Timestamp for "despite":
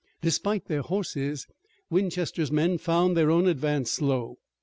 0.19-0.65